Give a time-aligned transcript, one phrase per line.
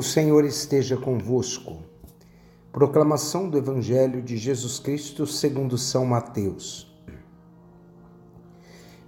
[0.00, 1.76] O Senhor esteja convosco.
[2.72, 6.90] Proclamação do Evangelho de Jesus Cristo segundo São Mateus.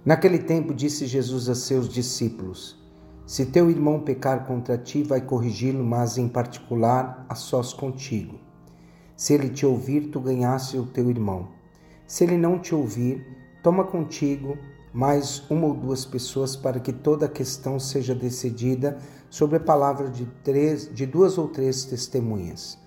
[0.05, 2.77] Naquele tempo disse Jesus a seus discípulos:
[3.25, 8.39] Se teu irmão pecar contra ti, vai corrigi-lo, mas em particular a sós contigo.
[9.17, 11.47] Se ele te ouvir, tu ganhaste o teu irmão.
[12.05, 13.25] Se ele não te ouvir,
[13.63, 14.59] toma contigo
[14.93, 18.99] mais uma ou duas pessoas para que toda a questão seja decidida
[19.33, 22.77] sobre a palavra de, três, de duas ou três testemunhas.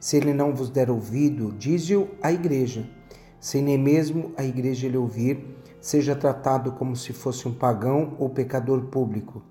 [0.00, 2.90] Se ele não vos der ouvido, dize-o à igreja.
[3.38, 8.28] Se nem mesmo a igreja lhe ouvir, seja tratado como se fosse um pagão ou
[8.28, 9.44] pecador público.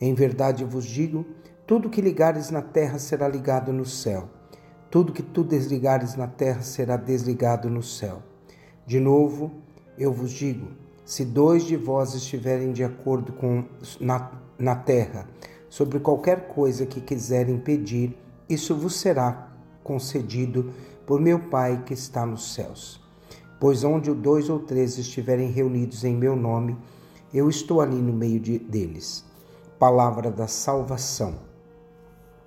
[0.00, 1.26] Em verdade vos digo:
[1.66, 4.26] tudo que ligares na terra será ligado no céu.
[4.90, 8.22] Tudo que tu desligares na terra será desligado no céu.
[8.86, 9.52] De novo,
[9.98, 10.68] eu vos digo:
[11.04, 13.66] se dois de vós estiverem de acordo com
[14.00, 15.28] na, na terra
[15.70, 18.18] sobre qualquer coisa que quiserem pedir,
[18.48, 19.48] isso vos será
[19.82, 20.72] concedido
[21.06, 23.00] por meu Pai que está nos céus.
[23.58, 26.76] Pois onde dois ou três estiverem reunidos em meu nome,
[27.32, 29.24] eu estou ali no meio de, deles.
[29.78, 31.34] Palavra da salvação.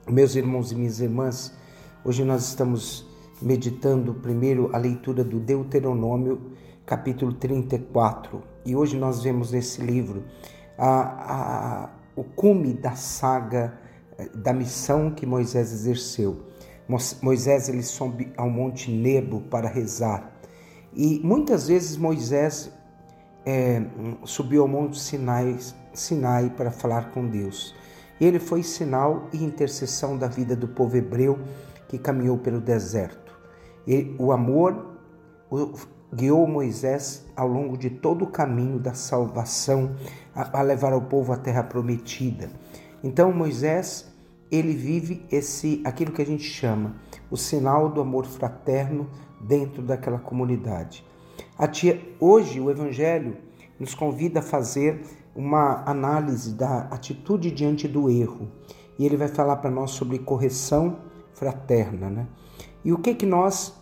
[0.10, 1.54] Meus irmãos e minhas irmãs,
[2.04, 3.08] hoje nós estamos
[3.42, 6.52] meditando primeiro a leitura do Deuteronômio
[6.86, 8.42] capítulo 34.
[8.66, 10.24] E hoje nós vemos nesse livro
[10.78, 13.74] a, a, o cume da saga
[14.18, 16.44] eh, da missão que Moisés exerceu.
[17.22, 20.32] Moisés ele sobe ao monte Nebo para rezar.
[20.94, 22.72] E muitas vezes Moisés
[23.46, 23.82] é,
[24.26, 25.58] subiu ao monte Sinai,
[25.94, 27.74] Sinai para falar com Deus.
[28.20, 31.40] Ele foi sinal e intercessão da vida do povo hebreu
[31.88, 33.34] que caminhou pelo deserto.
[34.18, 34.98] O amor
[36.14, 39.96] guiou Moisés ao longo de todo o caminho da salvação
[40.36, 42.50] a, a levar o povo à terra prometida.
[43.04, 44.12] Então Moisés
[44.52, 46.96] ele vive esse aquilo que a gente chama
[47.32, 49.10] o sinal do amor fraterno
[49.42, 51.04] dentro daquela comunidade.
[51.72, 53.38] Tia, hoje o Evangelho
[53.80, 55.02] nos convida a fazer
[55.36, 58.48] uma análise da atitude diante do erro
[59.00, 61.00] e ele vai falar para nós sobre correção
[61.34, 62.28] fraterna, né?
[62.86, 63.74] E o que que nós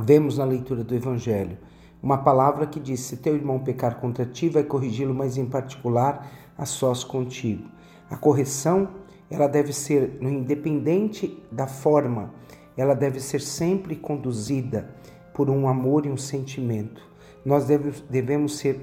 [0.00, 1.58] vemos na leitura do Evangelho
[2.04, 6.30] uma palavra que diz: Se teu irmão pecar contra ti, vai corrigi-lo, mas em particular
[6.56, 7.68] a sós contigo.
[8.10, 8.90] A correção,
[9.30, 12.30] ela deve ser, independente da forma,
[12.76, 14.90] ela deve ser sempre conduzida
[15.32, 17.02] por um amor e um sentimento.
[17.42, 18.80] Nós devemos, devemos ser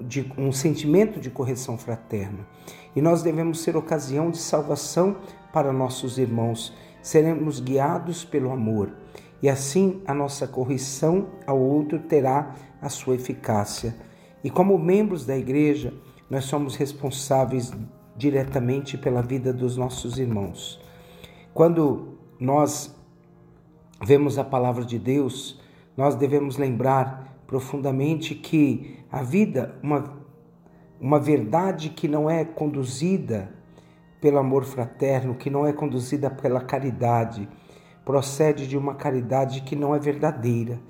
[0.00, 2.46] de um sentimento de correção fraterna.
[2.94, 5.16] E nós devemos ser ocasião de salvação
[5.52, 6.74] para nossos irmãos.
[7.02, 8.92] Seremos guiados pelo amor
[9.42, 13.94] e assim a nossa correção ao outro terá a sua eficácia.
[14.44, 15.92] E como membros da igreja,
[16.28, 17.72] nós somos responsáveis
[18.16, 20.80] diretamente pela vida dos nossos irmãos.
[21.54, 22.94] Quando nós
[24.04, 25.60] vemos a palavra de Deus,
[25.96, 30.22] nós devemos lembrar profundamente que a vida, uma,
[31.00, 33.52] uma verdade que não é conduzida
[34.20, 37.48] pelo amor fraterno, que não é conduzida pela caridade,
[38.04, 40.80] procede de uma caridade que não é verdadeira.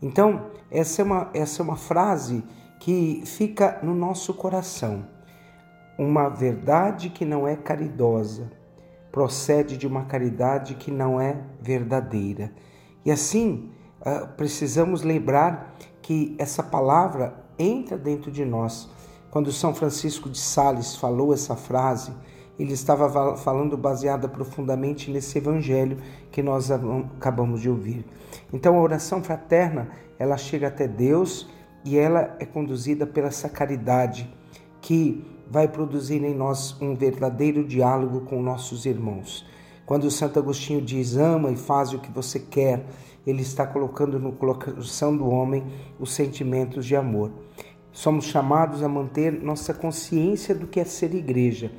[0.00, 2.44] Então, essa é uma, essa é uma frase
[2.78, 5.06] que fica no nosso coração.
[5.98, 8.50] Uma verdade que não é caridosa
[9.16, 12.52] procede de uma caridade que não é verdadeira.
[13.02, 13.70] E assim,
[14.04, 18.90] ah, precisamos lembrar que essa palavra entra dentro de nós.
[19.30, 22.12] Quando São Francisco de Sales falou essa frase,
[22.58, 25.98] ele estava falando baseada profundamente nesse evangelho
[26.30, 28.04] que nós acabamos de ouvir.
[28.52, 31.48] Então a oração fraterna, ela chega até Deus
[31.84, 34.32] e ela é conduzida pela essa caridade
[34.80, 39.46] que vai produzir em nós um verdadeiro diálogo com nossos irmãos.
[39.84, 42.84] Quando Santo Agostinho diz ama e faz o que você quer,
[43.24, 45.64] ele está colocando no coração do homem
[46.00, 47.30] os sentimentos de amor.
[47.92, 51.70] Somos chamados a manter nossa consciência do que é ser igreja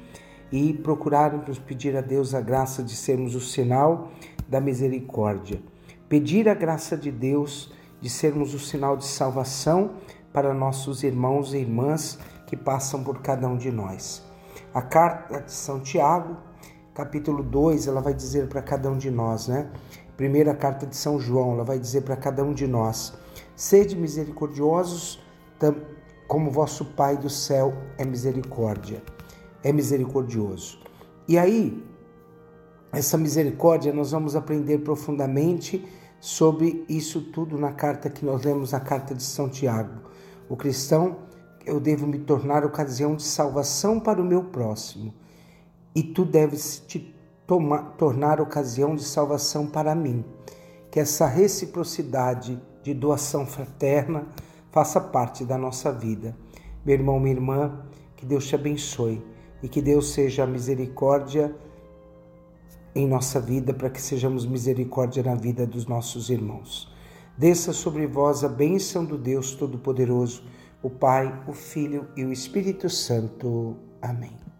[0.52, 4.12] e procurarmos pedir a Deus a graça de sermos o sinal
[4.48, 5.62] da misericórdia.
[6.08, 9.96] Pedir a graça de Deus de sermos o sinal de salvação
[10.32, 14.24] para nossos irmãos e irmãs que passam por cada um de nós.
[14.74, 16.38] A carta de São Tiago,
[16.94, 19.70] capítulo 2, ela vai dizer para cada um de nós, né?
[20.16, 23.14] Primeira carta de São João, ela vai dizer para cada um de nós:
[23.56, 25.22] Sede misericordiosos,
[26.28, 29.02] como vosso Pai do céu é misericórdia
[29.68, 30.80] é misericordioso.
[31.28, 31.86] E aí,
[32.90, 35.86] essa misericórdia, nós vamos aprender profundamente
[36.22, 40.10] sobre isso tudo na carta que nós lemos, na carta de São Tiago.
[40.48, 41.18] O cristão,
[41.66, 45.14] eu devo me tornar ocasião de salvação para o meu próximo.
[45.94, 47.14] E tu deves te
[47.98, 50.24] tornar ocasião de salvação para mim.
[50.90, 54.28] Que essa reciprocidade de doação fraterna
[54.72, 56.34] faça parte da nossa vida.
[56.86, 57.82] Meu irmão, minha irmã,
[58.16, 59.22] que Deus te abençoe
[59.62, 61.56] e que Deus seja a misericórdia
[62.94, 66.92] em nossa vida para que sejamos misericórdia na vida dos nossos irmãos.
[67.38, 70.44] Desça sobre vós a bênção do Deus Todo-Poderoso,
[70.82, 73.78] o Pai, o Filho e o Espírito Santo.
[74.02, 74.57] Amém.